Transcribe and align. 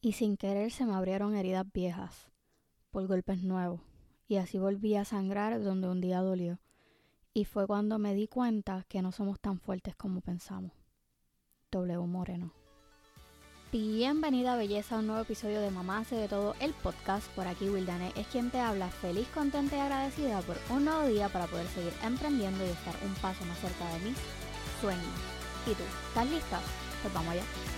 y 0.00 0.12
sin 0.12 0.36
querer 0.36 0.70
se 0.70 0.86
me 0.86 0.94
abrieron 0.94 1.36
heridas 1.36 1.66
viejas 1.72 2.30
por 2.90 3.06
golpes 3.06 3.42
nuevos 3.42 3.80
y 4.28 4.36
así 4.36 4.58
volví 4.58 4.96
a 4.96 5.04
sangrar 5.04 5.62
donde 5.62 5.88
un 5.88 6.00
día 6.00 6.20
dolió. 6.20 6.58
Y 7.32 7.44
fue 7.44 7.66
cuando 7.66 7.98
me 7.98 8.14
di 8.14 8.26
cuenta 8.26 8.84
que 8.88 9.02
no 9.02 9.12
somos 9.12 9.40
tan 9.40 9.58
fuertes 9.58 9.94
como 9.96 10.20
pensamos. 10.20 10.72
W 11.70 12.06
Moreno. 12.06 12.52
Bienvenida 13.72 14.56
belleza 14.56 14.96
a 14.96 14.98
un 14.98 15.06
nuevo 15.06 15.22
episodio 15.22 15.60
de 15.60 15.70
Mamá 15.70 15.98
hace 15.98 16.16
de 16.16 16.26
todo 16.26 16.56
el 16.60 16.72
podcast. 16.74 17.28
Por 17.32 17.46
aquí 17.46 17.68
Wildane 17.68 18.12
es 18.16 18.26
quien 18.28 18.50
te 18.50 18.58
habla, 18.58 18.88
feliz, 18.88 19.28
contenta 19.28 19.76
y 19.76 19.80
agradecida 19.80 20.40
por 20.42 20.56
un 20.70 20.84
nuevo 20.84 21.06
día 21.06 21.28
para 21.28 21.46
poder 21.46 21.66
seguir 21.68 21.92
emprendiendo 22.02 22.64
y 22.64 22.70
estar 22.70 22.94
un 23.04 23.14
paso 23.14 23.44
más 23.44 23.58
cerca 23.58 23.92
de 23.94 24.00
mis 24.00 24.18
sueños. 24.80 25.04
¿Y 25.66 25.74
tú? 25.74 25.84
¿Estás 26.08 26.30
lista? 26.30 26.60
Pues 27.02 27.14
vamos 27.14 27.32
allá. 27.32 27.69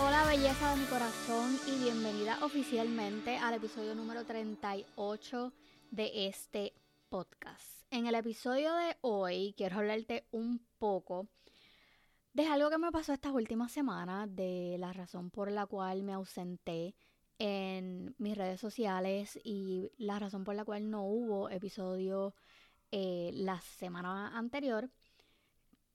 Hola 0.00 0.24
belleza 0.26 0.70
de 0.70 0.80
mi 0.80 0.86
corazón 0.86 1.58
y 1.66 1.82
bienvenida 1.82 2.38
oficialmente 2.44 3.36
al 3.36 3.54
episodio 3.54 3.96
número 3.96 4.24
38 4.24 5.52
de 5.90 6.28
este 6.28 6.72
podcast. 7.08 7.82
En 7.90 8.06
el 8.06 8.14
episodio 8.14 8.72
de 8.76 8.96
hoy 9.00 9.54
quiero 9.56 9.78
hablarte 9.78 10.24
un 10.30 10.64
poco 10.78 11.26
de 12.32 12.46
algo 12.46 12.70
que 12.70 12.78
me 12.78 12.92
pasó 12.92 13.12
estas 13.12 13.32
últimas 13.32 13.72
semanas, 13.72 14.28
de 14.36 14.76
la 14.78 14.92
razón 14.92 15.30
por 15.32 15.50
la 15.50 15.66
cual 15.66 16.04
me 16.04 16.12
ausenté 16.12 16.94
en 17.40 18.14
mis 18.18 18.38
redes 18.38 18.60
sociales 18.60 19.36
y 19.42 19.90
la 19.98 20.20
razón 20.20 20.44
por 20.44 20.54
la 20.54 20.64
cual 20.64 20.88
no 20.90 21.02
hubo 21.02 21.50
episodio 21.50 22.36
eh, 22.92 23.32
la 23.34 23.60
semana 23.60 24.38
anterior 24.38 24.90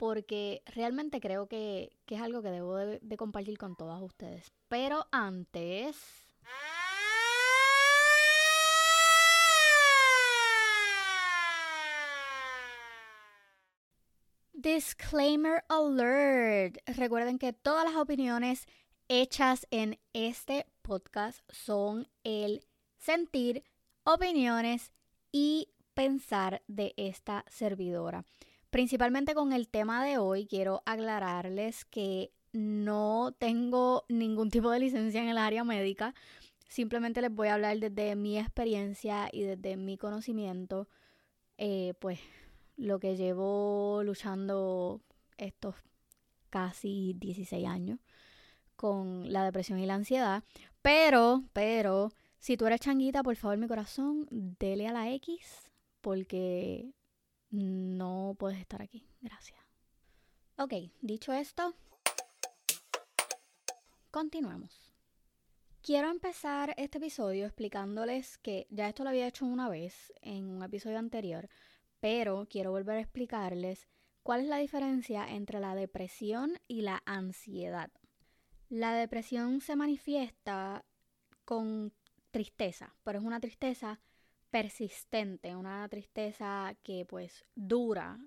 porque 0.04 0.64
realmente 0.66 1.22
creo 1.22 1.48
que, 1.48 1.98
es 2.08 2.22
algo 2.22 2.42
que 2.42 2.52
debo 2.52 2.76
de, 2.76 3.16
compartir 3.18 3.58
con 3.58 3.78
todas 3.78 4.02
ustedes. 4.02 4.52
Pero 4.68 5.08
antes... 5.14 5.96
Disclaimer 14.52 15.64
alert. 15.70 16.80
Recuerden 16.98 17.40
que 17.40 17.54
todas 17.54 17.86
las 17.86 17.96
opiniones 17.96 18.68
hechas 19.08 19.66
en 19.72 19.98
este 20.12 20.66
podcast 20.82 21.40
son 21.48 22.10
el 22.26 22.68
sentir, 22.98 23.64
opiniones 24.04 24.92
y 25.32 25.70
pensar 25.94 26.62
de 26.68 26.94
esta 26.98 27.46
servidora. 27.48 28.26
Principalmente 28.74 29.36
con 29.36 29.54
el 29.54 29.68
tema 29.68 30.04
de 30.04 30.18
hoy, 30.18 30.48
quiero 30.48 30.82
aclararles 30.88 31.86
que 31.86 32.32
no 32.54 33.32
tengo 33.38 34.04
ningún 34.10 34.50
tipo 34.50 34.72
de 34.72 34.80
licencia 34.80 35.22
en 35.22 35.30
el 35.30 35.38
área 35.38 35.64
médica. 35.64 36.16
Simplemente 36.70 37.22
les 37.22 37.32
voy 37.32 37.50
a 37.50 37.54
hablar 37.54 37.78
desde 37.78 38.16
mi 38.16 38.40
experiencia 38.40 39.30
y 39.32 39.44
desde 39.44 39.78
mi 39.78 39.96
conocimiento, 39.96 40.88
eh, 41.60 41.94
pues 42.00 42.20
lo 42.76 43.00
que 43.00 43.16
llevo 43.16 44.02
luchando 44.04 45.02
estos 45.38 45.76
casi 46.50 47.14
16 47.20 47.68
años 47.68 48.00
con 48.76 49.32
la 49.32 49.46
depresión 49.46 49.78
y 49.78 49.86
la 49.86 49.94
ansiedad. 49.94 50.44
Pero, 50.82 51.44
pero, 51.54 52.12
si 52.40 52.58
tú 52.58 52.66
eres 52.66 52.80
changuita, 52.80 53.22
por 53.22 53.36
favor, 53.36 53.56
mi 53.58 53.68
corazón, 53.68 54.26
dele 54.32 54.88
a 54.88 54.94
la 54.94 55.12
X, 55.12 55.70
porque 56.02 56.92
no 57.54 58.36
puedes 58.38 58.60
estar 58.60 58.82
aquí. 58.82 59.08
Gracias. 59.22 59.60
Ok, 60.58 60.74
dicho 61.02 61.32
esto, 61.34 61.76
continuemos. 64.12 64.92
Quiero 65.82 66.10
empezar 66.10 66.74
este 66.78 66.98
episodio 66.98 67.46
explicándoles 67.46 68.38
que 68.40 68.68
ya 68.70 68.88
esto 68.88 69.04
lo 69.04 69.10
había 69.10 69.28
hecho 69.28 69.46
una 69.46 69.70
vez 69.70 70.14
en 70.22 70.46
un 70.46 70.64
episodio 70.64 70.98
anterior, 70.98 71.50
pero 72.00 72.48
quiero 72.50 72.72
volver 72.72 72.98
a 72.98 73.02
explicarles 73.02 73.88
cuál 74.24 74.42
es 74.42 74.48
la 74.48 74.58
diferencia 74.58 75.28
entre 75.30 75.60
la 75.60 75.76
depresión 75.76 76.60
y 76.68 76.82
la 76.82 77.04
ansiedad. 77.06 77.92
La 78.70 78.96
depresión 78.96 79.62
se 79.62 79.76
manifiesta 79.76 80.86
con 81.46 81.94
tristeza, 82.32 82.96
pero 83.04 83.20
es 83.20 83.26
una 83.26 83.40
tristeza 83.40 84.00
persistente, 84.54 85.56
una 85.56 85.90
tristeza 85.90 86.76
que 86.84 87.08
pues 87.10 87.44
dura 87.56 88.20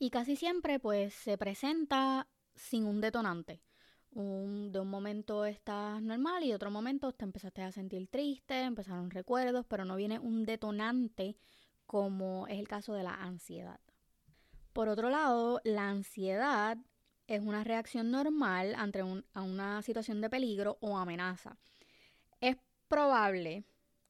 y 0.00 0.08
casi 0.08 0.34
siempre 0.34 0.80
pues 0.80 1.12
se 1.12 1.36
presenta 1.36 2.26
sin 2.54 2.86
un 2.86 3.02
detonante. 3.02 3.60
Un, 4.12 4.72
de 4.72 4.80
un 4.80 4.88
momento 4.88 5.44
estás 5.44 6.00
normal 6.00 6.42
y 6.42 6.48
de 6.48 6.54
otro 6.54 6.70
momento 6.70 7.12
te 7.12 7.26
empezaste 7.26 7.60
a 7.60 7.70
sentir 7.70 8.08
triste, 8.08 8.62
empezaron 8.62 9.10
recuerdos, 9.10 9.66
pero 9.68 9.84
no 9.84 9.94
viene 9.94 10.18
un 10.18 10.46
detonante 10.46 11.36
como 11.84 12.46
es 12.46 12.58
el 12.58 12.66
caso 12.66 12.94
de 12.94 13.02
la 13.02 13.12
ansiedad. 13.12 13.80
Por 14.72 14.88
otro 14.88 15.10
lado, 15.10 15.60
la 15.64 15.90
ansiedad 15.90 16.78
es 17.26 17.42
una 17.42 17.62
reacción 17.62 18.10
normal 18.10 18.74
ante 18.74 19.00
a 19.00 19.42
una 19.42 19.82
situación 19.82 20.22
de 20.22 20.30
peligro 20.30 20.78
o 20.80 20.96
amenaza. 20.96 21.58
Es 22.40 22.56
probable 22.88 23.66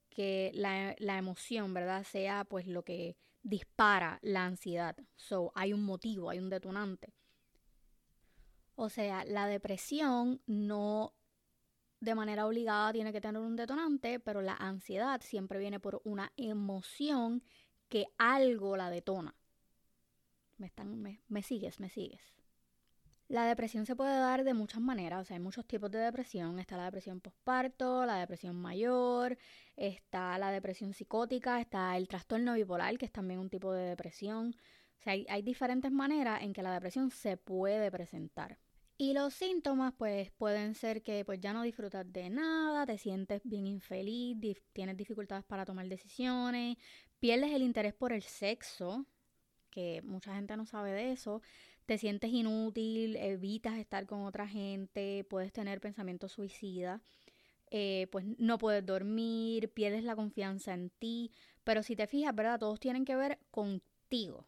que 0.09 0.51
la, 0.55 0.95
la, 0.99 1.19
emoción, 1.19 1.75
¿verdad? 1.75 2.05
Sea 2.05 2.45
pues 2.45 2.67
lo 2.67 2.83
que 2.83 3.17
dispara 3.43 4.19
la 4.23 4.45
ansiedad. 4.45 4.97
So, 5.17 5.53
hay 5.55 5.73
un 5.73 5.85
motivo, 5.85 6.31
hay 6.31 6.39
un 6.39 6.51
detonante. 6.51 7.15
O 8.75 8.89
sea, 8.89 9.25
la 9.25 9.47
depresión 9.47 10.41
no 10.47 11.15
de 12.01 12.15
manera 12.15 12.47
obligada 12.47 12.93
tiene 12.93 13.13
que 13.13 13.21
tener 13.21 13.43
un 13.43 13.57
detonante, 13.57 14.21
pero 14.21 14.41
la 14.41 14.55
ansiedad 14.55 15.21
siempre 15.21 15.59
viene 15.59 15.81
por 15.81 16.01
una 16.05 16.33
emoción 16.37 17.43
que 17.89 18.07
algo 18.19 18.77
la 18.77 18.91
detona. 18.91 19.35
Me, 20.59 20.67
están, 20.67 21.01
me, 21.01 21.23
me 21.29 21.43
sigues, 21.43 21.81
me 21.81 21.89
sigues. 21.89 22.38
La 23.29 23.45
depresión 23.45 23.85
se 23.85 23.95
puede 23.95 24.19
dar 24.19 24.43
de 24.43 24.55
muchas 24.55 24.81
maneras, 24.81 25.21
o 25.21 25.25
sea, 25.27 25.37
hay 25.37 25.43
muchos 25.43 25.67
tipos 25.67 25.91
de 25.91 25.99
depresión. 25.99 26.59
Está 26.59 26.79
la 26.79 26.87
depresión 26.87 27.21
postparto, 27.21 28.07
la 28.07 28.17
depresión 28.17 28.57
mayor, 28.57 29.37
está 29.77 30.39
la 30.39 30.51
depresión 30.51 30.95
psicótica, 30.95 31.61
está 31.61 31.95
el 31.99 32.09
trastorno 32.09 32.55
bipolar, 32.55 32.97
que 32.97 33.05
es 33.05 33.13
también 33.13 33.39
un 33.39 33.51
tipo 33.51 33.71
de 33.75 33.85
depresión. 33.85 34.57
O 34.99 35.03
sea, 35.03 35.13
hay, 35.13 35.43
diferentes 35.43 35.93
maneras 35.93 36.43
en 36.43 36.55
que 36.55 36.63
la 36.63 36.73
depresión 36.73 37.11
se 37.11 37.37
puede 37.37 37.91
presentar. 37.91 38.59
Y 38.97 39.13
los 39.13 39.35
síntomas, 39.35 39.93
pues, 39.97 40.31
pueden 40.33 40.75
ser 40.75 41.03
que 41.03 41.25
pues 41.25 41.39
ya 41.39 41.53
no 41.53 41.63
disfrutas 41.63 42.11
de 42.11 42.31
nada, 42.31 42.87
te 42.87 42.97
sientes 42.97 43.43
bien 43.45 43.67
infeliz, 43.67 44.39
tienes 44.73 44.97
dificultades 44.97 45.45
para 45.45 45.67
tomar 45.67 45.87
decisiones, 45.87 46.79
pierdes 47.21 47.53
el 47.53 47.63
interés 47.63 47.93
por 47.93 48.13
el 48.13 48.23
sexo, 48.23 49.07
que 49.71 50.03
mucha 50.03 50.35
gente 50.35 50.57
no 50.57 50.67
sabe 50.67 50.93
de 50.93 51.13
eso, 51.13 51.43
te 51.89 51.97
sientes 51.97 52.31
inútil, 52.31 53.17
evitas 53.17 53.79
estar 53.79 54.05
con 54.05 54.27
otra 54.27 54.47
gente, 54.47 55.25
puedes 55.25 55.55
tener 55.55 55.81
pensamientos 55.81 56.33
suicidas, 56.33 57.01
eh, 57.71 58.09
pues 58.13 58.27
no 58.37 58.59
puedes 58.59 58.85
dormir, 58.85 59.73
pierdes 59.73 60.05
la 60.05 60.15
confianza 60.15 60.75
en 60.75 60.91
ti, 60.91 61.33
pero 61.65 61.83
si 61.83 61.97
te 61.97 62.07
fijas, 62.07 62.35
¿verdad? 62.35 62.59
Todos 62.59 62.79
tienen 62.79 63.07
que 63.07 63.17
ver 63.17 63.39
contigo. 63.51 64.45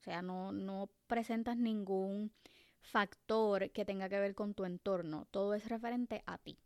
O 0.00 0.02
sea, 0.02 0.22
no, 0.22 0.50
no 0.52 0.88
presentas 1.06 1.58
ningún 1.58 2.32
factor 2.80 3.70
que 3.70 3.84
tenga 3.84 4.08
que 4.08 4.18
ver 4.18 4.34
con 4.34 4.54
tu 4.54 4.64
entorno, 4.64 5.26
todo 5.30 5.52
es 5.52 5.68
referente 5.68 6.22
a 6.24 6.38
ti. 6.38 6.58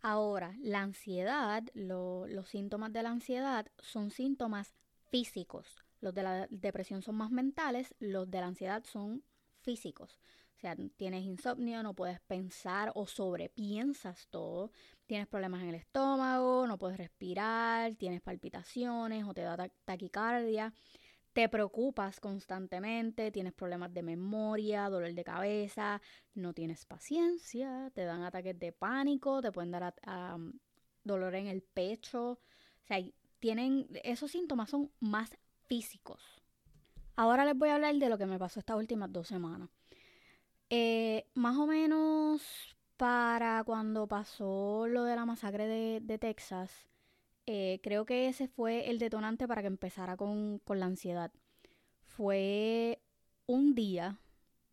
Ahora, 0.00 0.56
la 0.60 0.80
ansiedad, 0.80 1.62
los 1.74 2.48
síntomas 2.48 2.92
de 2.92 3.04
la 3.04 3.10
ansiedad 3.10 3.68
son 3.78 4.10
síntomas 4.10 4.74
físicos. 5.08 5.83
Los 6.04 6.12
de 6.12 6.22
la 6.22 6.46
depresión 6.50 7.00
son 7.00 7.14
más 7.14 7.30
mentales, 7.30 7.94
los 7.98 8.30
de 8.30 8.38
la 8.38 8.48
ansiedad 8.48 8.84
son 8.84 9.24
físicos. 9.62 10.20
O 10.54 10.60
sea, 10.60 10.76
tienes 10.98 11.24
insomnio, 11.24 11.82
no 11.82 11.94
puedes 11.94 12.20
pensar 12.20 12.92
o 12.94 13.06
sobrepiensas 13.06 14.28
todo, 14.28 14.70
tienes 15.06 15.26
problemas 15.26 15.62
en 15.62 15.70
el 15.70 15.76
estómago, 15.76 16.66
no 16.66 16.76
puedes 16.76 16.98
respirar, 16.98 17.94
tienes 17.94 18.20
palpitaciones 18.20 19.24
o 19.26 19.32
te 19.32 19.40
da 19.40 19.56
taquicardia, 19.86 20.74
te 21.32 21.48
preocupas 21.48 22.20
constantemente, 22.20 23.30
tienes 23.30 23.54
problemas 23.54 23.94
de 23.94 24.02
memoria, 24.02 24.90
dolor 24.90 25.14
de 25.14 25.24
cabeza, 25.24 26.02
no 26.34 26.52
tienes 26.52 26.84
paciencia, 26.84 27.90
te 27.94 28.04
dan 28.04 28.24
ataques 28.24 28.58
de 28.58 28.72
pánico, 28.72 29.40
te 29.40 29.52
pueden 29.52 29.70
dar 29.70 29.94
dolor 31.02 31.34
en 31.34 31.46
el 31.46 31.62
pecho. 31.62 32.32
O 32.32 32.86
sea, 32.86 32.98
tienen, 33.38 33.88
esos 34.04 34.30
síntomas 34.30 34.68
son 34.68 34.90
más 35.00 35.34
físicos. 35.66 36.20
Ahora 37.16 37.44
les 37.44 37.56
voy 37.56 37.68
a 37.68 37.76
hablar 37.76 37.94
de 37.96 38.08
lo 38.08 38.18
que 38.18 38.26
me 38.26 38.38
pasó 38.38 38.60
estas 38.60 38.76
últimas 38.76 39.12
dos 39.12 39.28
semanas. 39.28 39.68
Eh, 40.70 41.26
más 41.34 41.56
o 41.56 41.66
menos 41.66 42.42
para 42.96 43.62
cuando 43.64 44.06
pasó 44.06 44.86
lo 44.88 45.04
de 45.04 45.16
la 45.16 45.24
masacre 45.26 45.66
de, 45.66 46.18
Texas, 46.18 46.88
eh, 47.46 47.80
creo 47.82 48.04
que 48.04 48.28
ese 48.28 48.48
fue 48.48 48.90
el 48.90 48.98
detonante 48.98 49.46
para 49.46 49.62
que 49.62 49.68
empezara 49.68 50.16
con, 50.16 50.58
con 50.64 50.80
la 50.80 50.86
ansiedad. 50.86 51.32
Fue 52.02 53.00
un 53.46 53.74
día 53.74 54.18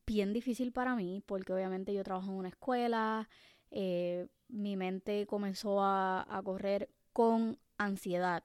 bien 0.07 0.33
difícil 0.33 0.71
para 0.71 0.95
mí, 0.95 1.21
porque 1.25 1.53
obviamente 1.53 1.93
yo 1.93 2.03
trabajo 2.03 2.31
en 2.31 2.37
una 2.37 2.49
escuela, 2.49 3.29
eh, 3.71 4.27
mi 4.47 4.75
mente 4.75 5.27
comenzó 5.27 5.81
a, 5.81 6.25
a 6.29 6.41
correr 6.43 6.89
con 7.13 7.59
ansiedad 7.77 8.43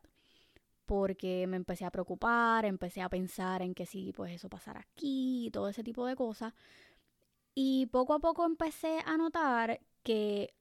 porque 0.86 1.46
me 1.48 1.56
empecé 1.56 1.84
a 1.84 1.90
preocupar, 1.90 2.64
empecé 2.64 3.02
a 3.02 3.08
pensar 3.08 3.62
en 3.62 3.74
que 3.74 3.86
si 3.86 4.12
pues 4.12 4.32
eso 4.32 4.48
pasara 4.48 4.80
aquí, 4.80 5.50
todo 5.52 5.68
ese 5.68 5.84
tipo 5.84 6.06
de 6.06 6.16
cosas. 6.16 6.54
Y 7.54 7.86
poco 7.86 8.14
a 8.14 8.20
poco 8.20 8.44
empecé 8.46 9.00
a 9.06 9.16
notar 9.16 9.80
que 10.02 10.54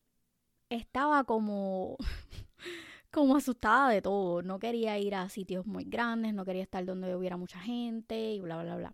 estaba 0.70 1.24
como 1.26 1.98
como 3.12 3.38
asustada 3.38 3.90
de 3.90 4.02
todo, 4.02 4.42
no 4.42 4.60
quería 4.60 4.98
ir 5.00 5.16
a 5.16 5.30
sitios 5.30 5.66
muy 5.66 5.86
grandes, 5.86 6.34
no 6.34 6.46
quería 6.46 6.64
estar 6.64 6.86
donde 6.86 7.16
hubiera 7.16 7.38
mucha 7.38 7.60
gente 7.60 8.34
y 8.34 8.42
bla 8.42 8.62
bla 8.64 8.76
bla. 8.78 8.94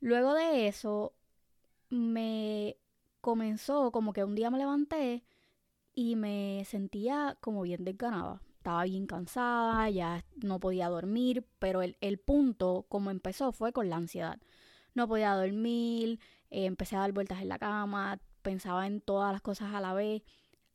Luego 0.00 0.34
de 0.34 0.68
eso 0.68 1.14
me 1.90 2.76
comenzó 3.20 3.92
como 3.92 4.12
que 4.12 4.24
un 4.24 4.34
día 4.34 4.50
me 4.50 4.58
levanté 4.58 5.24
y 5.94 6.16
me 6.16 6.64
sentía 6.66 7.36
como 7.40 7.62
bien 7.62 7.84
desganada 7.84 8.42
estaba 8.60 8.84
bien 8.84 9.06
cansada, 9.06 9.88
ya 9.88 10.22
no 10.42 10.60
podía 10.60 10.90
dormir, 10.90 11.46
pero 11.58 11.80
el, 11.80 12.18
punto 12.18 12.84
como 12.90 13.10
empezó 13.10 13.52
fue 13.52 13.72
con 13.72 13.88
la 13.88 13.96
ansiedad. 13.96 14.38
No 14.94 15.08
podía 15.08 15.32
dormir, 15.34 16.20
eh, 16.50 16.66
empecé 16.66 16.96
a 16.96 17.00
dar 17.00 17.12
vueltas 17.12 17.40
en 17.40 17.48
la 17.48 17.58
cama, 17.58 18.20
pensaba 18.42 18.86
en 18.86 19.00
todas 19.00 19.32
las 19.32 19.40
cosas 19.40 19.72
a 19.74 19.80
la 19.80 19.94
vez, 19.94 20.22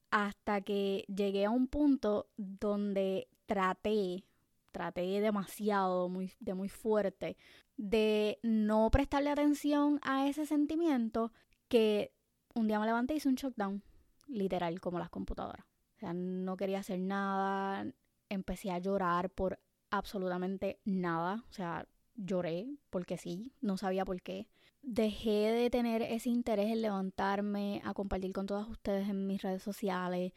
hasta 0.10 0.62
que 0.62 1.06
llegué 1.08 1.46
a 1.46 1.52
un 1.52 1.68
punto 1.68 2.28
donde 2.38 3.28
traté, 3.46 4.26
traté 4.72 5.22
demasiado, 5.22 6.10
muy, 6.10 6.34
de 6.40 6.56
muy 6.56 6.70
fuerte, 6.70 7.38
de 7.78 8.40
no 8.42 8.90
prestarle 8.90 9.30
atención 9.30 10.00
a 10.02 10.28
ese 10.28 10.48
sentimiento 10.48 11.32
que 11.68 12.14
un 12.56 12.68
día 12.68 12.80
me 12.80 12.88
levanté 12.88 13.14
y 13.14 13.18
hice 13.18 13.30
un 13.30 13.36
shutdown, 13.36 13.84
literal, 14.28 14.80
como 14.82 14.98
las 14.98 15.12
computadoras. 15.12 15.75
O 15.96 16.00
sea, 16.00 16.14
no 16.14 16.58
quería 16.58 16.80
hacer 16.80 17.00
nada. 17.00 17.86
Empecé 18.30 18.72
a 18.72 18.80
llorar 18.80 19.30
por 19.30 19.60
absolutamente 19.90 20.80
nada. 20.86 21.44
O 21.50 21.54
sea, 21.54 21.88
lloré 22.16 22.68
porque 22.90 23.18
sí, 23.18 23.52
no 23.62 23.78
sabía 23.78 24.06
por 24.06 24.22
qué. 24.22 24.48
Dejé 24.82 25.52
de 25.52 25.70
tener 25.70 26.02
ese 26.02 26.30
interés 26.30 26.72
en 26.72 26.82
levantarme 26.82 27.82
a 27.84 27.94
compartir 27.94 28.34
con 28.34 28.46
todas 28.46 28.68
ustedes 28.68 29.10
en 29.10 29.26
mis 29.28 29.42
redes 29.42 29.64
sociales. 29.64 30.34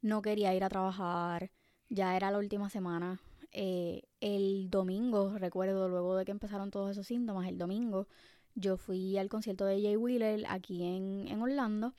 No 0.00 0.22
quería 0.22 0.54
ir 0.54 0.64
a 0.64 0.68
trabajar. 0.68 1.50
Ya 1.88 2.16
era 2.16 2.30
la 2.30 2.38
última 2.38 2.68
semana. 2.70 3.20
Eh, 3.52 4.02
el 4.20 4.70
domingo, 4.70 5.38
recuerdo, 5.38 5.88
luego 5.88 6.16
de 6.16 6.24
que 6.24 6.30
empezaron 6.32 6.70
todos 6.70 6.90
esos 6.92 7.06
síntomas, 7.06 7.48
el 7.48 7.58
domingo 7.58 8.08
yo 8.54 8.76
fui 8.76 9.16
al 9.18 9.28
concierto 9.28 9.64
de 9.64 9.80
Jay 9.80 9.96
Wheeler 9.96 10.44
aquí 10.48 10.82
en, 10.82 11.26
en 11.28 11.42
Orlando 11.42 11.94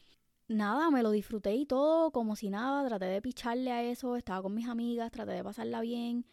nada, 0.47 0.91
me 0.91 1.03
lo 1.03 1.11
disfruté 1.11 1.55
y 1.55 1.65
todo 1.65 2.11
como 2.11 2.35
si 2.35 2.49
nada, 2.49 2.87
traté 2.87 3.05
de 3.05 3.21
picharle 3.21 3.71
a 3.71 3.83
eso, 3.83 4.15
estaba 4.15 4.41
con 4.41 4.53
mis 4.53 4.67
amigas, 4.67 5.11
traté 5.11 5.31
de 5.33 5.43
pasarla 5.43 5.81
bien, 5.81 6.25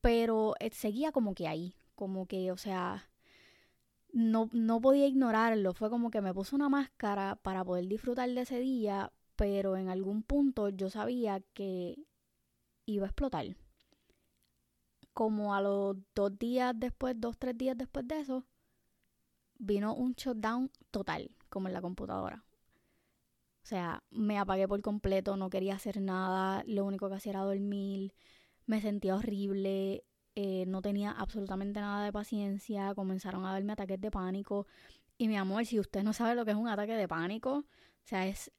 pero 0.00 0.54
eh, 0.60 0.70
seguía 0.72 1.12
como 1.12 1.34
que 1.34 1.48
ahí, 1.48 1.74
como 1.94 2.26
que, 2.26 2.52
o 2.52 2.56
sea, 2.56 3.10
no, 4.12 4.48
no 4.52 4.80
podía 4.80 5.06
ignorarlo, 5.06 5.72
fue 5.74 5.90
como 5.90 6.10
que 6.10 6.20
me 6.20 6.34
puse 6.34 6.54
una 6.54 6.68
máscara 6.68 7.36
para 7.36 7.64
poder 7.64 7.86
disfrutar 7.86 8.28
de 8.30 8.40
ese 8.42 8.58
día, 8.60 9.12
pero 9.36 9.76
en 9.76 9.88
algún 9.88 10.22
punto 10.22 10.68
yo 10.70 10.90
sabía 10.90 11.40
que 11.54 11.98
iba 12.86 13.06
a 13.06 13.08
explotar. 13.08 13.46
Como 15.12 15.54
a 15.54 15.60
los 15.60 15.96
dos 16.14 16.38
días 16.38 16.74
después, 16.76 17.14
dos, 17.18 17.36
tres 17.38 17.56
días 17.58 17.76
después 17.76 18.06
de 18.08 18.20
eso, 18.20 18.44
vino 19.58 19.94
un 19.94 20.14
shutdown 20.14 20.70
total, 20.90 21.30
como 21.48 21.68
en 21.68 21.74
la 21.74 21.82
computadora. 21.82 22.44
O 23.62 23.66
sea, 23.66 24.02
me 24.10 24.38
apagué 24.38 24.66
por 24.66 24.80
completo, 24.82 25.36
no 25.36 25.50
quería 25.50 25.74
hacer 25.74 26.00
nada, 26.00 26.64
lo 26.66 26.84
único 26.84 27.08
que 27.08 27.16
hacía 27.16 27.30
era 27.30 27.42
dormir, 27.42 28.14
me 28.66 28.80
sentía 28.80 29.16
horrible, 29.16 30.04
eh, 30.34 30.64
no 30.66 30.80
tenía 30.82 31.10
absolutamente 31.10 31.80
nada 31.80 32.04
de 32.04 32.12
paciencia, 32.12 32.94
comenzaron 32.94 33.44
a 33.44 33.52
darme 33.52 33.72
ataques 33.72 34.00
de 34.00 34.10
pánico. 34.10 34.66
Y 35.18 35.28
mi 35.28 35.36
amor, 35.36 35.66
si 35.66 35.78
usted 35.78 36.02
no 36.02 36.12
sabe 36.12 36.34
lo 36.34 36.44
que 36.44 36.52
es 36.52 36.56
un 36.56 36.68
ataque 36.68 36.94
de 36.94 37.08
pánico, 37.08 37.58
o 37.58 37.66
sea, 38.04 38.26
es 38.26 38.50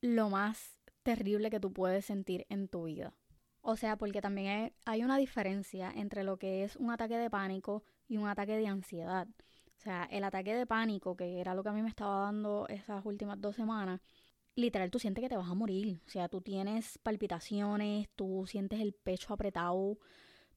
lo 0.00 0.28
más 0.30 0.80
terrible 1.02 1.50
que 1.50 1.60
tú 1.60 1.72
puedes 1.72 2.04
sentir 2.04 2.46
en 2.48 2.68
tu 2.68 2.84
vida. 2.84 3.14
O 3.62 3.76
sea, 3.76 3.96
porque 3.96 4.20
también 4.20 4.72
hay 4.84 5.02
una 5.02 5.16
diferencia 5.18 5.90
entre 5.94 6.22
lo 6.22 6.36
que 6.36 6.64
es 6.64 6.76
un 6.76 6.90
ataque 6.90 7.16
de 7.16 7.30
pánico 7.30 7.82
y 8.08 8.16
un 8.16 8.28
ataque 8.28 8.56
de 8.56 8.66
ansiedad. 8.66 9.26
O 9.76 9.80
sea, 9.80 10.04
el 10.10 10.24
ataque 10.24 10.54
de 10.54 10.66
pánico, 10.66 11.16
que 11.16 11.40
era 11.40 11.54
lo 11.54 11.62
que 11.62 11.70
a 11.70 11.72
mí 11.72 11.82
me 11.82 11.88
estaba 11.88 12.20
dando 12.20 12.66
esas 12.68 13.04
últimas 13.04 13.40
dos 13.40 13.56
semanas, 13.56 14.00
literal 14.56 14.90
tú 14.90 14.98
sientes 14.98 15.22
que 15.22 15.28
te 15.28 15.36
vas 15.36 15.50
a 15.50 15.54
morir. 15.54 16.00
O 16.06 16.10
sea, 16.10 16.28
tú 16.28 16.40
tienes 16.40 16.98
palpitaciones, 16.98 18.08
tú 18.16 18.44
sientes 18.48 18.80
el 18.80 18.92
pecho 18.94 19.32
apretado, 19.34 19.98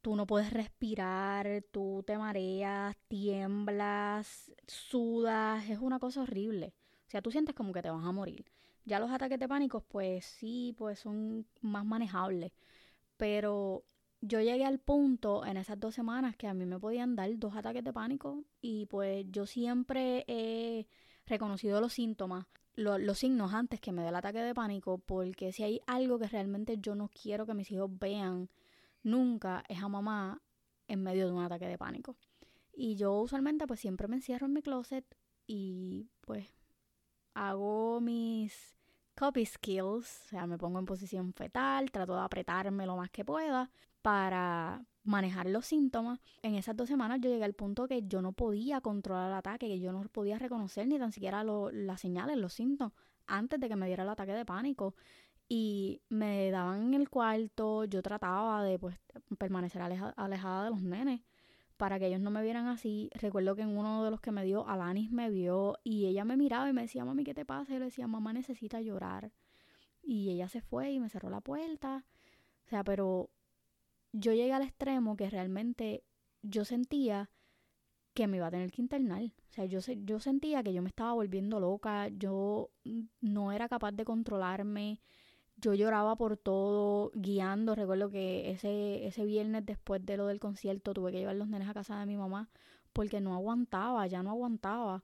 tú 0.02 0.16
no 0.16 0.26
puedes 0.26 0.52
respirar, 0.52 1.64
tú 1.72 2.04
te 2.08 2.18
mareas, 2.18 2.98
tiemblas, 3.08 4.52
sudas, 4.68 5.70
es 5.70 5.80
una 5.80 6.00
cosa 6.00 6.22
horrible. 6.24 6.74
O 7.08 7.12
sea, 7.12 7.22
tú 7.22 7.32
sientes 7.32 7.56
como 7.56 7.74
que 7.74 7.82
te 7.82 7.90
vas 7.90 8.06
a 8.06 8.12
morir. 8.12 8.46
Ya 8.86 9.00
los 9.00 9.12
ataques 9.12 9.40
de 9.40 9.48
pánico, 9.48 9.82
pues 9.82 10.26
sí, 10.26 10.74
pues 10.78 11.00
son 11.00 11.46
más 11.62 11.86
manejables. 11.86 12.54
Pero 13.18 13.84
yo 14.22 14.42
llegué 14.42 14.66
al 14.66 14.80
punto 14.80 15.46
en 15.46 15.58
esas 15.58 15.80
dos 15.80 15.96
semanas 15.96 16.36
que 16.38 16.48
a 16.48 16.54
mí 16.54 16.66
me 16.66 16.80
podían 16.80 17.16
dar 17.16 17.30
dos 17.38 17.56
ataques 17.56 17.84
de 17.84 17.94
pánico 17.94 18.46
y 18.62 18.86
pues 18.88 19.26
yo 19.30 19.46
siempre 19.46 20.26
he 20.28 20.88
reconocido 21.26 21.82
los 21.82 21.94
síntomas 21.94 22.46
los 22.80 23.20
signos 23.20 23.54
antes 23.54 23.80
que 23.80 23.92
me 23.92 24.02
dé 24.02 24.10
el 24.10 24.16
ataque 24.16 24.40
de 24.40 24.56
pánico, 24.56 24.98
porque 25.00 25.52
si 25.52 25.64
hay 25.64 25.82
algo 25.86 26.18
que 26.18 26.28
realmente 26.28 26.78
yo 26.80 26.96
no 26.96 27.10
quiero 27.10 27.46
que 27.46 27.54
mis 27.54 27.70
hijos 27.72 27.90
vean 28.00 28.50
nunca 29.04 29.64
es 29.68 29.82
a 29.82 29.90
mamá 29.90 30.42
en 30.88 31.04
medio 31.04 31.28
de 31.28 31.34
un 31.34 31.44
ataque 31.44 31.68
de 31.68 31.78
pánico. 31.78 32.16
Y 32.74 32.96
yo 32.96 33.20
usualmente 33.20 33.68
pues 33.68 33.80
siempre 33.80 34.08
me 34.08 34.16
encierro 34.16 34.48
en 34.48 34.54
mi 34.54 34.62
closet 34.62 35.06
y 35.46 36.10
pues 36.22 36.48
hago 37.34 38.00
mis 38.02 38.79
copy 39.20 39.46
skills, 39.46 40.22
o 40.26 40.30
sea, 40.30 40.48
me 40.48 40.58
pongo 40.58 40.80
en 40.80 40.86
posición 40.86 41.34
fetal, 41.34 41.92
trato 41.92 42.16
de 42.16 42.22
apretarme 42.22 42.86
lo 42.86 42.96
más 42.96 43.12
que 43.12 43.26
pueda 43.26 43.70
para 44.02 44.86
manejar 45.04 45.48
los 45.48 45.66
síntomas. 45.66 46.22
En 46.42 46.56
esas 46.56 46.78
dos 46.78 46.88
semanas 46.88 47.20
yo 47.20 47.30
llegué 47.30 47.44
al 47.44 47.54
punto 47.54 47.86
que 47.86 48.02
yo 48.08 48.22
no 48.22 48.32
podía 48.32 48.80
controlar 48.80 49.28
el 49.30 49.38
ataque, 49.38 49.68
que 49.68 49.82
yo 49.82 49.92
no 49.92 50.04
podía 50.04 50.40
reconocer 50.40 50.88
ni 50.88 50.98
tan 50.98 51.12
siquiera 51.12 51.44
las 51.44 52.00
señales, 52.00 52.38
los 52.38 52.54
síntomas, 52.54 52.94
antes 53.28 53.60
de 53.60 53.68
que 53.68 53.76
me 53.76 53.88
diera 53.88 54.04
el 54.04 54.10
ataque 54.10 54.32
de 54.32 54.46
pánico. 54.46 54.96
Y 55.50 56.02
me 56.08 56.50
daban 56.52 56.86
en 56.86 56.94
el 56.94 57.10
cuarto, 57.10 57.84
yo 57.86 58.02
trataba 58.02 58.64
de 58.64 58.80
pues, 58.80 58.98
permanecer 59.38 59.82
alejada 59.82 60.64
de 60.64 60.70
los 60.70 60.82
nenes 60.82 61.22
para 61.80 61.98
que 61.98 62.08
ellos 62.08 62.20
no 62.20 62.30
me 62.30 62.44
vieran 62.44 62.68
así. 62.68 63.10
Recuerdo 63.14 63.56
que 63.56 63.62
en 63.62 63.78
uno 63.78 64.04
de 64.04 64.12
los 64.12 64.20
que 64.20 64.34
me 64.34 64.44
dio, 64.44 64.68
Alanis 64.68 65.12
me 65.14 65.30
vio 65.30 65.78
y 65.82 66.08
ella 66.08 66.26
me 66.26 66.36
miraba 66.36 66.70
y 66.70 66.74
me 66.74 66.82
decía, 66.82 67.06
mami, 67.06 67.24
¿qué 67.24 67.34
te 67.34 67.46
pasa? 67.46 67.72
Y 67.72 67.76
yo 67.76 67.80
le 67.80 67.86
decía, 67.86 68.06
mamá 68.06 68.34
necesita 68.34 68.82
llorar. 68.82 69.32
Y 70.04 70.30
ella 70.30 70.50
se 70.50 70.60
fue 70.60 70.92
y 70.92 71.00
me 71.00 71.08
cerró 71.08 71.30
la 71.30 71.40
puerta. 71.40 72.06
O 72.66 72.70
sea, 72.70 72.84
pero 72.84 73.30
yo 74.12 74.34
llegué 74.34 74.52
al 74.52 74.64
extremo 74.64 75.16
que 75.16 75.30
realmente 75.30 76.04
yo 76.42 76.66
sentía 76.66 77.30
que 78.14 78.28
me 78.28 78.36
iba 78.38 78.48
a 78.48 78.52
tener 78.52 78.72
que 78.72 78.82
internar. 78.82 79.24
O 79.24 79.54
sea, 79.54 79.64
yo, 79.64 79.80
yo 79.80 80.20
sentía 80.20 80.62
que 80.64 80.74
yo 80.74 80.82
me 80.82 80.90
estaba 80.90 81.14
volviendo 81.14 81.62
loca, 81.62 82.10
yo 82.10 82.72
no 83.22 83.54
era 83.54 83.70
capaz 83.70 83.94
de 83.94 84.04
controlarme, 84.04 85.00
yo 85.62 85.74
lloraba 85.74 86.16
por 86.16 86.38
todo, 86.38 87.12
guiando. 87.16 87.76
Recuerdo 87.76 88.10
que 88.10 88.52
ese, 88.52 89.06
ese 89.08 89.26
viernes 89.26 89.66
después 89.66 90.06
de 90.06 90.18
lo 90.18 90.28
del 90.28 90.40
concierto 90.40 90.94
tuve 90.94 91.12
que 91.12 91.20
llevar 91.20 91.36
los 91.36 91.48
nenes 91.48 91.70
a 91.70 91.74
casa 91.74 92.00
de 92.00 92.06
mi 92.06 92.18
mamá 92.18 92.50
porque 92.94 93.22
no 93.22 93.34
aguantaba, 93.36 94.08
ya 94.08 94.24
no 94.24 94.32
aguantaba. 94.32 95.04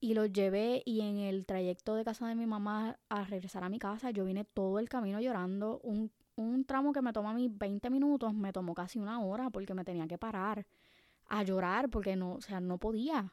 Y 0.00 0.14
los 0.14 0.32
llevé 0.32 0.82
y 0.86 1.02
en 1.02 1.18
el 1.18 1.46
trayecto 1.46 1.94
de 1.94 2.04
casa 2.04 2.26
de 2.28 2.34
mi 2.34 2.46
mamá 2.46 2.98
a 3.08 3.24
regresar 3.24 3.64
a 3.64 3.68
mi 3.68 3.78
casa, 3.78 4.10
yo 4.10 4.24
vine 4.24 4.44
todo 4.44 4.78
el 4.78 4.88
camino 4.88 5.20
llorando, 5.20 5.80
un 5.82 6.10
un 6.40 6.64
tramo 6.64 6.92
que 6.92 7.02
me 7.02 7.12
toma 7.12 7.30
a 7.30 7.34
mí 7.34 7.48
20 7.50 7.90
minutos, 7.90 8.34
me 8.34 8.52
tomó 8.52 8.74
casi 8.74 8.98
una 8.98 9.20
hora 9.20 9.50
porque 9.50 9.74
me 9.74 9.84
tenía 9.84 10.06
que 10.06 10.18
parar 10.18 10.66
a 11.28 11.42
llorar 11.44 11.90
porque 11.90 12.16
no, 12.16 12.34
o 12.34 12.40
sea, 12.40 12.60
no 12.60 12.78
podía. 12.78 13.32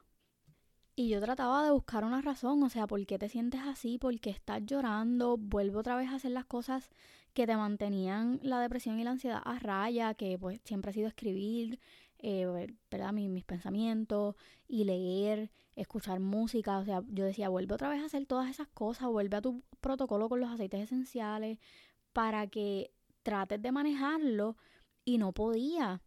Y 0.99 1.09
yo 1.09 1.21
trataba 1.21 1.63
de 1.63 1.69
buscar 1.69 2.03
una 2.05 2.21
razón, 2.23 2.63
o 2.63 2.69
sea, 2.69 2.87
¿por 2.87 3.05
qué 3.05 3.19
te 3.19 3.29
sientes 3.29 3.61
así? 3.61 3.99
¿Por 3.99 4.19
qué 4.19 4.31
estás 4.31 4.65
llorando? 4.65 5.37
Vuelvo 5.37 5.81
otra 5.81 5.95
vez 5.95 6.09
a 6.09 6.15
hacer 6.15 6.31
las 6.31 6.45
cosas 6.45 6.89
que 7.35 7.45
te 7.45 7.55
mantenían 7.55 8.39
la 8.41 8.59
depresión 8.59 8.99
y 8.99 9.03
la 9.03 9.11
ansiedad 9.11 9.39
a 9.45 9.59
raya, 9.59 10.15
que 10.15 10.39
pues 10.39 10.59
siempre 10.63 10.89
ha 10.89 10.93
sido 10.95 11.07
escribir, 11.07 11.79
eh, 12.17 12.47
¿verdad? 12.89 13.13
Mis, 13.13 13.29
mis 13.29 13.45
pensamientos 13.45 14.35
y 14.67 14.85
leer, 14.85 15.51
escuchar 15.75 16.19
música, 16.19 16.79
o 16.79 16.83
sea, 16.83 17.03
yo 17.09 17.25
decía, 17.25 17.49
vuelve 17.49 17.75
otra 17.75 17.89
vez 17.89 18.01
a 18.01 18.05
hacer 18.05 18.25
todas 18.25 18.49
esas 18.49 18.67
cosas, 18.69 19.07
vuelve 19.09 19.37
a 19.37 19.41
tu 19.41 19.61
protocolo 19.79 20.27
con 20.29 20.39
los 20.39 20.49
aceites 20.49 20.81
esenciales 20.81 21.59
para 22.11 22.47
que 22.47 22.89
trates 23.21 23.61
de 23.61 23.71
manejarlo 23.71 24.57
y 25.05 25.19
no 25.19 25.31
podía. 25.31 26.01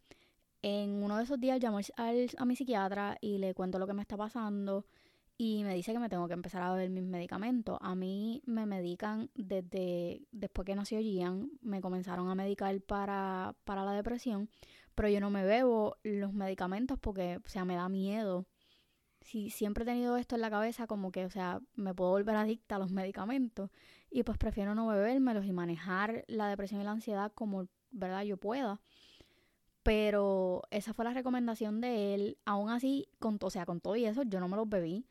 En 0.61 1.03
uno 1.03 1.17
de 1.17 1.23
esos 1.23 1.39
días 1.39 1.61
llamo 1.61 1.79
a 1.97 2.45
mi 2.45 2.55
psiquiatra 2.55 3.17
y 3.19 3.39
le 3.39 3.53
cuento 3.53 3.79
lo 3.79 3.87
que 3.87 3.93
me 3.93 4.01
está 4.03 4.15
pasando 4.15 4.85
y 5.43 5.63
me 5.63 5.73
dice 5.73 5.91
que 5.91 5.97
me 5.97 6.07
tengo 6.07 6.27
que 6.27 6.35
empezar 6.35 6.61
a 6.61 6.71
beber 6.71 6.91
mis 6.91 7.03
medicamentos. 7.03 7.79
A 7.81 7.95
mí 7.95 8.43
me 8.45 8.67
medican 8.67 9.31
desde 9.33 10.21
después 10.31 10.67
que 10.67 10.75
nació 10.75 10.99
Gian, 10.99 11.49
me 11.61 11.81
comenzaron 11.81 12.29
a 12.29 12.35
medicar 12.35 12.79
para, 12.81 13.55
para 13.63 13.83
la 13.83 13.93
depresión, 13.93 14.51
pero 14.93 15.09
yo 15.09 15.19
no 15.19 15.31
me 15.31 15.43
bebo 15.43 15.97
los 16.03 16.33
medicamentos 16.33 16.99
porque, 16.99 17.39
o 17.43 17.49
sea, 17.49 17.65
me 17.65 17.75
da 17.75 17.89
miedo. 17.89 18.45
Si 19.21 19.49
siempre 19.49 19.83
he 19.83 19.87
tenido 19.87 20.15
esto 20.17 20.35
en 20.35 20.41
la 20.41 20.51
cabeza 20.51 20.85
como 20.85 21.11
que, 21.11 21.25
o 21.25 21.31
sea, 21.31 21.59
me 21.73 21.95
puedo 21.95 22.11
volver 22.11 22.35
adicta 22.35 22.75
a 22.75 22.79
los 22.79 22.91
medicamentos 22.91 23.71
y 24.11 24.21
pues 24.21 24.37
prefiero 24.37 24.75
no 24.75 24.85
bebérmelos 24.87 25.45
y 25.45 25.53
manejar 25.53 26.23
la 26.27 26.49
depresión 26.49 26.81
y 26.81 26.83
la 26.83 26.91
ansiedad 26.91 27.31
como, 27.33 27.67
¿verdad? 27.89 28.21
Yo 28.23 28.37
pueda. 28.37 28.79
Pero 29.83 30.63
esa 30.71 30.93
fue 30.93 31.05
la 31.05 31.13
recomendación 31.13 31.81
de 31.81 32.13
él. 32.13 32.37
Aún 32.45 32.69
así, 32.69 33.07
con, 33.19 33.39
o 33.41 33.49
sea, 33.49 33.65
con 33.65 33.81
todo 33.81 33.95
y 33.95 34.05
eso, 34.05 34.23
yo 34.23 34.39
no 34.39 34.47
me 34.47 34.57
los 34.57 34.69
bebí 34.69 35.05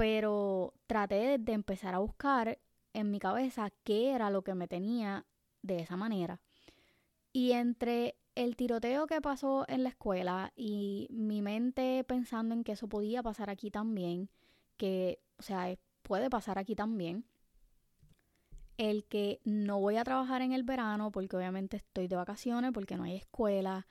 pero 0.00 0.72
traté 0.86 1.36
de 1.36 1.52
empezar 1.52 1.94
a 1.94 1.98
buscar 1.98 2.58
en 2.94 3.10
mi 3.10 3.18
cabeza 3.18 3.68
qué 3.84 4.12
era 4.12 4.30
lo 4.30 4.40
que 4.40 4.54
me 4.54 4.66
tenía 4.66 5.26
de 5.60 5.80
esa 5.80 5.94
manera. 5.94 6.40
Y 7.34 7.52
entre 7.52 8.16
el 8.34 8.56
tiroteo 8.56 9.06
que 9.06 9.20
pasó 9.20 9.66
en 9.68 9.82
la 9.82 9.90
escuela 9.90 10.54
y 10.56 11.06
mi 11.10 11.42
mente 11.42 12.02
pensando 12.04 12.54
en 12.54 12.64
que 12.64 12.72
eso 12.72 12.88
podía 12.88 13.22
pasar 13.22 13.50
aquí 13.50 13.70
también, 13.70 14.30
que, 14.78 15.20
o 15.38 15.42
sea, 15.42 15.76
puede 16.02 16.30
pasar 16.30 16.58
aquí 16.58 16.74
también, 16.74 17.26
el 18.80 19.04
que 19.04 19.40
no 19.44 19.78
voy 19.78 19.98
a 19.98 20.04
trabajar 20.04 20.40
en 20.40 20.52
el 20.52 20.62
verano 20.62 21.12
porque 21.12 21.36
obviamente 21.36 21.76
estoy 21.76 22.08
de 22.08 22.16
vacaciones, 22.16 22.72
porque 22.72 22.96
no 22.96 23.02
hay 23.04 23.16
escuela, 23.16 23.86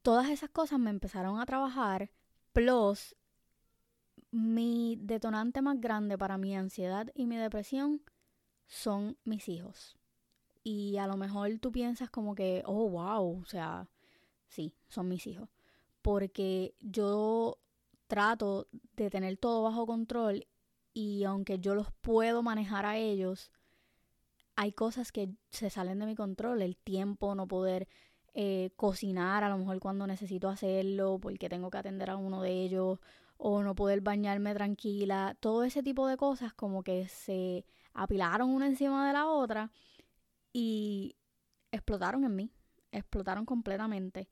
todas 0.00 0.30
esas 0.30 0.48
cosas 0.48 0.78
me 0.78 0.88
empezaron 0.88 1.38
a 1.38 1.44
trabajar, 1.44 2.10
plus 2.54 3.14
mi 4.30 4.96
detonante 4.98 5.60
más 5.60 5.78
grande 5.78 6.16
para 6.16 6.38
mi 6.38 6.56
ansiedad 6.56 7.10
y 7.14 7.26
mi 7.26 7.36
depresión 7.36 8.00
son 8.66 9.18
mis 9.24 9.46
hijos. 9.46 9.98
Y 10.64 10.96
a 10.96 11.06
lo 11.06 11.18
mejor 11.18 11.58
tú 11.58 11.70
piensas 11.70 12.08
como 12.08 12.34
que, 12.34 12.62
oh, 12.64 12.88
wow, 12.88 13.42
o 13.42 13.44
sea, 13.44 13.90
sí, 14.48 14.74
son 14.88 15.08
mis 15.08 15.26
hijos. 15.26 15.50
Porque 16.00 16.74
yo 16.80 17.58
trato 18.06 18.68
de 18.96 19.10
tener 19.10 19.36
todo 19.36 19.64
bajo 19.64 19.86
control 19.86 20.46
y 20.94 21.24
aunque 21.24 21.58
yo 21.58 21.74
los 21.74 21.92
puedo 22.00 22.42
manejar 22.42 22.86
a 22.86 22.96
ellos, 22.96 23.50
hay 24.60 24.72
cosas 24.72 25.12
que 25.12 25.30
se 25.50 25.70
salen 25.70 26.00
de 26.00 26.06
mi 26.06 26.16
control, 26.16 26.62
el 26.62 26.76
tiempo, 26.76 27.36
no 27.36 27.46
poder 27.46 27.86
eh, 28.34 28.70
cocinar 28.74 29.44
a 29.44 29.48
lo 29.48 29.56
mejor 29.56 29.78
cuando 29.78 30.04
necesito 30.04 30.48
hacerlo 30.48 31.20
porque 31.20 31.48
tengo 31.48 31.70
que 31.70 31.78
atender 31.78 32.10
a 32.10 32.16
uno 32.16 32.42
de 32.42 32.50
ellos 32.64 32.98
o 33.36 33.62
no 33.62 33.76
poder 33.76 34.00
bañarme 34.00 34.52
tranquila, 34.54 35.36
todo 35.38 35.62
ese 35.62 35.84
tipo 35.84 36.08
de 36.08 36.16
cosas 36.16 36.54
como 36.54 36.82
que 36.82 37.06
se 37.06 37.66
apilaron 37.94 38.50
una 38.50 38.66
encima 38.66 39.06
de 39.06 39.12
la 39.12 39.28
otra 39.28 39.70
y 40.52 41.14
explotaron 41.70 42.24
en 42.24 42.34
mí, 42.34 42.50
explotaron 42.90 43.46
completamente. 43.46 44.28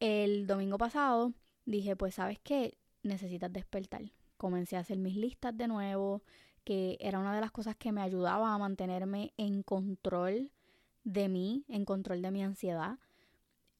El 0.00 0.48
domingo 0.48 0.78
pasado 0.78 1.32
dije, 1.64 1.94
pues 1.94 2.16
sabes 2.16 2.40
qué, 2.40 2.76
necesitas 3.04 3.52
despertar. 3.52 4.02
Comencé 4.36 4.76
a 4.76 4.80
hacer 4.80 4.98
mis 4.98 5.14
listas 5.14 5.56
de 5.56 5.68
nuevo, 5.68 6.24
que 6.64 6.96
era 7.00 7.18
una 7.18 7.34
de 7.34 7.40
las 7.40 7.50
cosas 7.50 7.76
que 7.76 7.92
me 7.92 8.02
ayudaba 8.02 8.54
a 8.54 8.58
mantenerme 8.58 9.32
en 9.36 9.62
control 9.62 10.52
de 11.04 11.28
mí, 11.28 11.64
en 11.68 11.84
control 11.84 12.22
de 12.22 12.30
mi 12.30 12.42
ansiedad 12.42 12.98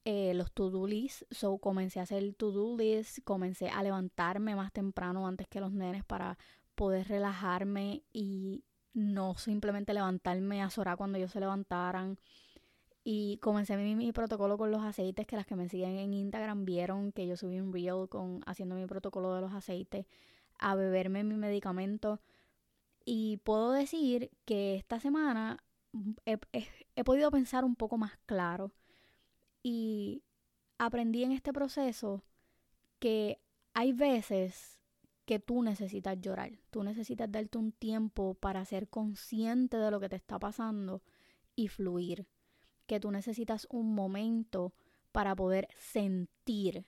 eh, 0.05 0.33
los 0.35 0.53
to-do 0.53 0.87
lists. 0.87 1.27
So 1.31 1.59
comencé 1.59 2.01
a 2.01 2.05
hacer 2.05 2.35
to-do 2.35 2.77
list, 2.77 3.19
comencé 3.25 3.69
a 3.69 3.83
levantarme 3.83 4.57
más 4.57 4.73
temprano 4.73 5.27
antes 5.27 5.47
que 5.49 5.61
los 5.61 5.73
nenes 5.73 6.05
para 6.05 6.39
poder 6.75 7.09
relajarme 7.09 8.03
y 8.13 8.65
no 8.95 9.35
simplemente 9.37 9.95
levantarme 9.95 10.63
a 10.63 10.71
sorar 10.71 10.97
cuando 10.97 11.19
ellos 11.19 11.33
se 11.33 11.41
levantaran. 11.41 12.19
Y 13.05 13.39
comencé 13.39 13.77
mi, 13.77 13.95
mi, 13.95 14.13
protocolo 14.13 14.59
con 14.59 14.71
los 14.71 14.83
aceites, 14.83 15.27
que 15.27 15.37
las 15.37 15.47
que 15.47 15.57
me 15.57 15.69
siguen 15.69 15.99
en 15.99 16.13
Instagram 16.13 16.65
vieron 16.65 17.13
que 17.13 17.27
yo 17.27 17.37
subí 17.37 17.61
un 17.61 17.73
reel 17.73 18.09
con, 18.09 18.43
haciendo 18.47 18.75
mi 18.77 18.87
protocolo 18.87 19.35
de 19.35 19.41
los 19.43 19.53
aceites, 19.53 20.07
a 20.59 20.75
beberme 20.75 21.25
mi 21.25 21.37
medicamento. 21.37 22.21
Y 23.05 23.39
puedo 23.39 23.73
decir 23.73 24.31
que 24.45 24.77
esta 24.77 25.01
semana 25.01 25.59
mm, 25.93 26.13
he 26.25 27.05
podido 27.05 27.31
pensar 27.31 27.65
un 27.65 27.77
poco 27.77 27.99
más 27.99 28.19
claro. 28.27 28.73
Y 29.63 30.23
aprendí 30.79 31.25
en 31.25 31.33
este 31.33 31.53
proceso 31.53 32.23
que 32.99 33.41
hay 33.75 33.93
veces 33.93 34.81
que 35.25 35.39
tú 35.39 35.63
necesitas 35.63 36.21
llorar, 36.21 36.59
tú 36.71 36.83
necesitas 36.83 37.31
darte 37.31 37.57
un 37.57 37.71
tiempo 37.71 38.35
para 38.35 38.65
ser 38.65 38.89
consciente 38.89 39.77
de 39.77 39.91
lo 39.91 40.01
que 40.01 40.09
te 40.09 40.17
está 40.17 40.39
pasando 40.39 41.03
y 41.55 41.69
fluir, 41.69 42.27
que 42.87 42.99
tú 42.99 43.11
necesitas 43.11 43.67
un 43.71 43.95
momento 43.95 44.75
para 45.13 45.37
poder 45.37 45.69
sentir, 45.79 46.85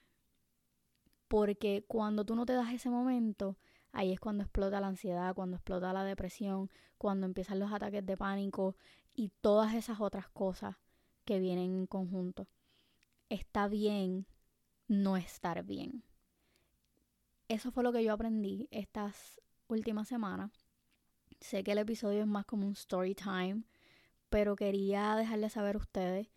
porque 1.29 1.85
cuando 1.87 2.25
tú 2.25 2.35
no 2.35 2.45
te 2.45 2.55
das 2.55 2.73
ese 2.73 2.91
momento, 2.91 3.59
ahí 3.93 4.13
es 4.13 4.21
cuando 4.21 4.43
explota 4.43 4.81
la 4.81 4.89
ansiedad, 4.89 5.35
cuando 5.35 5.57
explota 5.57 5.93
la 5.93 6.05
depresión, 6.05 6.71
cuando 6.99 7.27
empiezan 7.27 7.59
los 7.59 7.73
ataques 7.73 8.05
de 8.05 8.17
pánico 8.17 8.77
y 9.15 9.31
todas 9.41 9.75
esas 9.75 10.01
otras 10.01 10.29
cosas 10.29 10.77
que 11.25 11.39
vienen 11.39 11.73
en 11.73 11.87
conjunto 11.87 12.49
está 13.29 13.67
bien 13.69 14.27
no 14.89 15.17
estar 15.17 15.65
bien. 15.65 16.03
Eso 17.49 17.71
fue 17.71 17.83
lo 17.83 17.93
que 17.93 18.05
yo 18.05 18.13
aprendí 18.13 18.69
estas 18.71 19.41
últimas 19.69 20.09
semanas. 20.09 20.53
Sé 21.41 21.65
que 21.65 21.73
el 21.73 21.79
episodio 21.79 22.21
es 22.21 22.27
más 22.27 22.45
como 22.45 22.67
un 22.67 22.73
story 22.73 23.15
time, 23.15 23.63
pero 24.29 24.55
quería 24.55 25.17
dejarles 25.17 25.55
saber 25.55 25.77
a 25.77 25.79
ustedes 25.79 26.29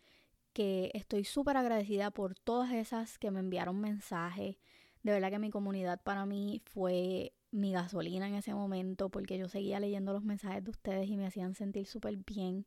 que 0.53 0.89
estoy 0.93 1.25
súper 1.25 1.57
agradecida 1.57 2.11
por 2.11 2.35
todas 2.35 2.71
esas 2.71 3.17
que 3.19 3.29
me 3.29 3.41
enviaron 3.41 3.79
mensajes. 3.79 4.57
De 5.03 5.11
verdad 5.11 5.29
que 5.31 5.39
mi 5.39 5.49
comunidad 5.49 6.01
para 6.01 6.25
mí 6.25 6.61
fue 6.65 7.33
mi 7.55 7.71
gasolina 7.71 8.27
en 8.27 8.35
ese 8.35 8.53
momento 8.53 9.09
porque 9.09 9.37
yo 9.37 9.47
seguía 9.47 9.79
leyendo 9.79 10.11
los 10.11 10.23
mensajes 10.23 10.61
de 10.63 10.71
ustedes 10.71 11.07
y 11.07 11.15
me 11.15 11.25
hacían 11.25 11.55
sentir 11.55 11.87
súper 11.87 12.17
bien. 12.17 12.65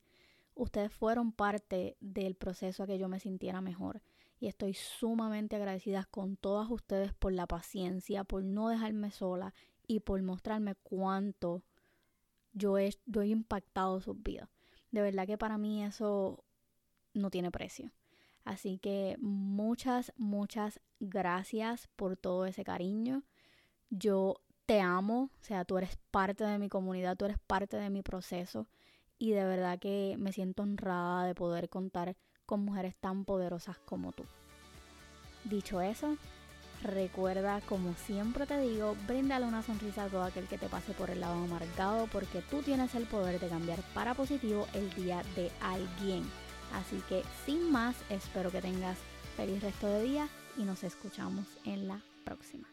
Ustedes 0.55 0.91
fueron 0.91 1.31
parte 1.31 1.99
del 2.01 2.35
proceso 2.35 2.83
a 2.83 2.87
que 2.87 2.99
yo 2.99 3.07
me 3.07 3.21
sintiera 3.21 3.61
mejor 3.61 4.01
y 4.41 4.47
estoy 4.47 4.73
sumamente 4.73 5.57
agradecida 5.57 6.05
con 6.11 6.37
todas 6.37 6.71
ustedes 6.71 7.13
por 7.13 7.35
la 7.35 7.47
paciencia, 7.47 8.25
por 8.25 8.43
no 8.43 8.71
dejarme 8.71 9.11
sola 9.11 9.53
y 9.87 10.01
por 10.01 10.23
mostrarme 10.23 10.75
cuánto 10.77 11.63
yo 12.55 12.79
he, 12.79 12.91
impactado 13.27 14.01
sus 14.01 14.21
vidas. 14.23 14.49
De 14.91 15.03
verdad 15.03 15.27
que 15.27 15.37
para 15.37 15.59
mí 15.59 15.85
eso 15.85 16.45
no 17.13 17.31
tiene 17.31 17.51
precio. 17.51 17.93
Así 18.45 18.79
que 18.79 19.17
muchas, 19.21 20.15
muchas 20.17 20.81
gracias 20.99 21.89
por 21.95 22.17
todo 22.17 22.47
ese 22.47 22.65
cariño. 22.65 23.23
Yo 23.91 24.41
te 24.69 24.83
amo, 24.83 25.31
o 25.41 25.45
sea, 25.45 25.65
tú 25.65 25.79
eres 25.79 25.97
parte 26.11 26.45
de 26.45 26.59
mi 26.59 26.69
comunidad, 26.69 27.17
tú 27.17 27.25
eres 27.25 27.39
parte 27.47 27.79
de 27.79 27.89
mi 27.89 28.03
proceso 28.03 28.67
y 29.19 29.31
de 29.31 29.43
verdad 29.43 29.79
que 29.79 30.17
me 30.19 30.31
siento 30.31 30.63
honrada 30.63 31.25
de 31.25 31.35
poder 31.35 31.71
contar 31.71 32.17
con 32.45 32.67
mujeres 32.67 32.95
tan 33.01 33.25
poderosas 33.25 33.79
como 33.79 34.13
tú. 34.13 34.25
Dicho 35.45 35.81
eso, 35.81 36.19
recuerda, 36.83 37.63
como 37.63 37.95
siempre 37.95 38.45
te 38.45 38.61
digo, 38.61 38.95
bríndale 39.07 39.47
una 39.47 39.63
sonrisa 39.63 40.05
a 40.05 40.09
todo 40.09 40.25
aquel 40.25 40.47
que 40.47 40.59
te 40.59 40.69
pase 40.69 40.93
por 40.93 41.09
el 41.09 41.21
lado 41.21 41.43
amargado 41.43 42.07
porque 42.07 42.43
tú 42.43 42.61
tienes 42.61 42.95
el 42.95 43.07
poder 43.07 43.41
de 43.41 43.49
cambiar 43.49 43.81
para 43.95 44.13
positivo 44.13 44.67
el 44.75 44.93
día 44.93 45.23
de 45.35 45.51
alguien. 45.63 46.25
Así 46.75 47.03
que 47.09 47.23
sin 47.47 47.73
más, 47.73 47.97
espero 48.11 48.51
que 48.51 48.61
tengas 48.61 48.99
feliz 49.35 49.63
resto 49.63 49.87
de 49.87 50.03
día 50.03 50.29
y 50.59 50.65
nos 50.65 50.85
escuchamos 50.85 51.47
en 51.65 51.89
la 51.89 52.03
próxima. 52.27 52.69